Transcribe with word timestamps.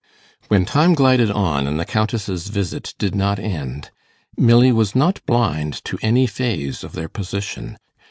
When 0.47 0.65
time 0.65 0.95
glided 0.95 1.29
on, 1.29 1.67
and 1.67 1.79
the 1.79 1.85
Countess's 1.85 2.47
visit 2.47 2.95
did 2.97 3.13
not 3.13 3.37
end, 3.37 3.91
Milly 4.35 4.71
was 4.71 4.95
not 4.95 5.23
blind 5.27 5.85
to 5.85 5.99
any 6.01 6.25
phase 6.25 6.83
of 6.83 6.93
their 6.93 7.07
position. 7.07 7.77